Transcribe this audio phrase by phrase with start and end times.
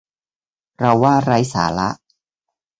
[0.77, 1.89] เราว่าไร้สาระ